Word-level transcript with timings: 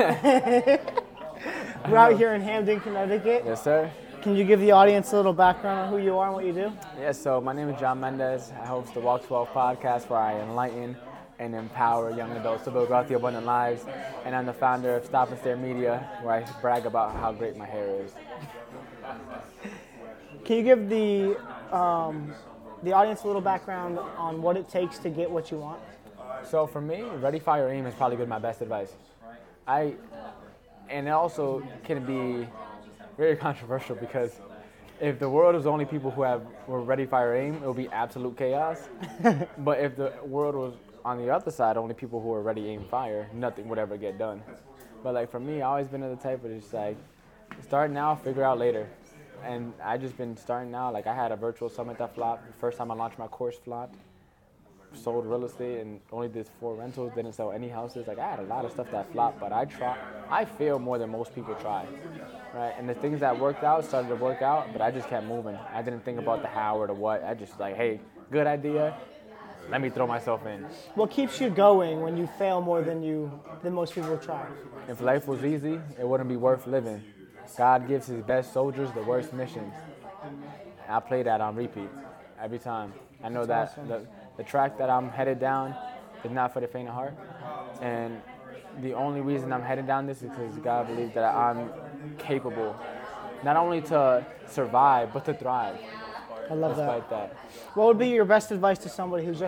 We're 1.88 1.98
out 1.98 2.16
here 2.16 2.32
in 2.32 2.40
Hamden, 2.40 2.80
Connecticut. 2.80 3.42
Yes, 3.44 3.62
sir. 3.62 3.90
Can 4.22 4.34
you 4.34 4.44
give 4.44 4.58
the 4.60 4.70
audience 4.70 5.12
a 5.12 5.16
little 5.16 5.34
background 5.34 5.78
on 5.80 5.88
who 5.90 5.98
you 5.98 6.16
are 6.16 6.28
and 6.28 6.34
what 6.34 6.46
you 6.46 6.54
do? 6.54 6.72
Yes, 6.98 7.20
so 7.20 7.38
my 7.38 7.52
name 7.52 7.68
is 7.68 7.78
John 7.78 8.00
Mendez. 8.00 8.50
I 8.62 8.64
host 8.64 8.94
the 8.94 9.00
Walk 9.00 9.26
12 9.26 9.48
podcast 9.50 10.08
where 10.08 10.20
I 10.20 10.40
enlighten 10.40 10.96
and 11.38 11.54
empower 11.54 12.16
young 12.16 12.32
adults 12.32 12.64
to 12.64 12.70
build 12.70 12.88
wealthy, 12.88 13.12
abundant 13.12 13.44
lives. 13.44 13.84
And 14.24 14.34
I'm 14.34 14.46
the 14.46 14.54
founder 14.54 14.96
of 14.96 15.04
Stop 15.04 15.32
and 15.32 15.38
Stare 15.38 15.58
Media, 15.58 16.08
where 16.22 16.36
I 16.36 16.60
brag 16.62 16.86
about 16.86 17.14
how 17.16 17.32
great 17.32 17.58
my 17.58 17.66
hair 17.66 18.02
is. 18.02 18.12
Can 20.46 20.56
you 20.56 20.62
give 20.62 20.88
the 20.88 21.36
um, 21.76 22.32
the 22.82 22.94
audience 22.94 23.24
a 23.24 23.26
little 23.26 23.42
background 23.42 23.98
on 24.16 24.40
what 24.40 24.56
it 24.56 24.66
takes 24.66 24.96
to 25.00 25.10
get 25.10 25.30
what 25.30 25.50
you 25.50 25.58
want? 25.58 25.82
So 26.48 26.66
for 26.66 26.80
me, 26.80 27.02
ready, 27.02 27.38
fire, 27.38 27.68
aim 27.68 27.84
is 27.84 27.94
probably 27.94 28.16
good 28.16 28.30
my 28.30 28.38
best 28.38 28.62
advice. 28.62 28.94
I, 29.70 29.94
and 30.88 31.06
it 31.06 31.12
also 31.12 31.62
can 31.84 32.04
be 32.04 32.48
very 33.16 33.36
controversial 33.46 33.94
because 33.94 34.32
if 35.00 35.20
the 35.20 35.30
world 35.30 35.54
was 35.54 35.64
only 35.64 35.84
people 35.84 36.10
who 36.10 36.22
have 36.22 36.42
were 36.66 36.82
ready, 36.82 37.06
fire, 37.06 37.36
aim, 37.36 37.54
it 37.54 37.62
would 37.62 37.76
be 37.76 37.88
absolute 37.88 38.36
chaos. 38.36 38.88
but 39.58 39.78
if 39.78 39.94
the 39.94 40.12
world 40.24 40.56
was 40.56 40.74
on 41.04 41.18
the 41.18 41.30
other 41.30 41.52
side, 41.52 41.76
only 41.76 41.94
people 41.94 42.20
who 42.20 42.32
are 42.32 42.42
ready, 42.42 42.66
aim, 42.68 42.84
fire, 42.90 43.30
nothing 43.32 43.68
would 43.68 43.78
ever 43.78 43.96
get 43.96 44.18
done. 44.18 44.42
But 45.04 45.14
like 45.14 45.30
for 45.30 45.38
me, 45.38 45.62
I 45.62 45.68
always 45.68 45.86
been 45.86 46.02
of 46.02 46.10
the 46.10 46.22
type 46.22 46.44
of 46.44 46.50
just 46.50 46.74
like 46.74 46.96
start 47.62 47.92
now, 47.92 48.16
figure 48.16 48.42
out 48.42 48.58
later. 48.58 48.88
And 49.44 49.72
I 49.82 49.96
just 49.98 50.18
been 50.18 50.36
starting 50.36 50.72
now. 50.72 50.90
Like 50.90 51.06
I 51.06 51.14
had 51.14 51.30
a 51.30 51.36
virtual 51.36 51.70
summit 51.70 51.96
that 51.98 52.14
flopped. 52.14 52.46
The 52.46 52.58
first 52.58 52.76
time 52.76 52.90
I 52.90 52.94
launched 52.94 53.18
my 53.20 53.28
course 53.28 53.56
flopped. 53.56 53.96
Sold 54.92 55.26
real 55.26 55.44
estate 55.44 55.80
and 55.80 56.00
only 56.12 56.28
did 56.28 56.48
four 56.58 56.74
rentals. 56.74 57.12
Didn't 57.14 57.32
sell 57.32 57.52
any 57.52 57.68
houses. 57.68 58.06
Like 58.06 58.18
I 58.18 58.30
had 58.30 58.38
a 58.40 58.42
lot 58.42 58.64
of 58.64 58.72
stuff 58.72 58.90
that 58.90 59.10
flopped, 59.12 59.40
but 59.40 59.52
I 59.52 59.64
try. 59.64 59.96
I 60.28 60.44
failed 60.44 60.82
more 60.82 60.98
than 60.98 61.10
most 61.10 61.34
people 61.34 61.54
try, 61.54 61.86
right? 62.54 62.74
And 62.76 62.88
the 62.88 62.94
things 62.94 63.20
that 63.20 63.38
worked 63.38 63.62
out 63.62 63.84
started 63.84 64.08
to 64.08 64.16
work 64.16 64.42
out, 64.42 64.72
but 64.72 64.82
I 64.82 64.90
just 64.90 65.08
kept 65.08 65.26
moving. 65.26 65.56
I 65.72 65.82
didn't 65.82 66.04
think 66.04 66.18
about 66.18 66.42
the 66.42 66.48
how 66.48 66.76
or 66.76 66.86
the 66.86 66.94
what. 66.94 67.24
I 67.24 67.34
just 67.34 67.58
like, 67.60 67.76
hey, 67.76 68.00
good 68.30 68.46
idea. 68.46 68.96
Let 69.70 69.80
me 69.80 69.90
throw 69.90 70.06
myself 70.06 70.44
in. 70.46 70.66
What 70.94 71.10
keeps 71.10 71.40
you 71.40 71.50
going 71.50 72.00
when 72.00 72.16
you 72.16 72.26
fail 72.38 72.60
more 72.60 72.82
than 72.82 73.02
you 73.02 73.30
than 73.62 73.72
most 73.72 73.94
people 73.94 74.18
try? 74.18 74.44
If 74.88 75.00
life 75.00 75.28
was 75.28 75.44
easy, 75.44 75.78
it 75.98 76.06
wouldn't 76.06 76.28
be 76.28 76.36
worth 76.36 76.66
living. 76.66 77.02
God 77.56 77.86
gives 77.86 78.06
his 78.06 78.22
best 78.22 78.52
soldiers 78.52 78.90
the 78.92 79.02
worst 79.02 79.32
missions. 79.32 79.72
I 80.88 80.98
play 80.98 81.22
that 81.22 81.40
on 81.40 81.54
repeat 81.54 81.88
every 82.40 82.58
time. 82.58 82.92
I 83.22 83.28
know 83.28 83.46
that 83.46 83.70
awesome. 83.70 83.88
the, 83.88 84.06
the 84.40 84.44
track 84.44 84.78
that 84.78 84.88
I'm 84.88 85.10
headed 85.10 85.38
down 85.38 85.76
is 86.24 86.30
not 86.30 86.54
for 86.54 86.60
the 86.60 86.66
faint 86.66 86.88
of 86.88 86.94
heart. 86.94 87.12
And 87.82 88.22
the 88.80 88.94
only 88.94 89.20
reason 89.20 89.52
I'm 89.52 89.60
headed 89.60 89.86
down 89.86 90.06
this 90.06 90.22
is 90.22 90.30
because 90.30 90.56
God 90.56 90.86
believes 90.86 91.12
that 91.12 91.24
I'm 91.34 91.68
capable 92.16 92.74
not 93.44 93.58
only 93.58 93.82
to 93.82 94.24
survive, 94.48 95.12
but 95.12 95.26
to 95.26 95.34
thrive 95.34 95.76
I 96.50 96.54
love 96.54 96.76
that. 96.78 97.10
that. 97.10 97.36
What 97.74 97.88
would 97.88 97.98
be 97.98 98.08
your 98.08 98.24
best 98.24 98.50
advice 98.50 98.78
to 98.78 98.88
somebody 98.88 99.26
who's 99.26 99.36
just 99.36 99.38